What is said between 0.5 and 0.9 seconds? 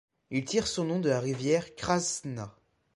son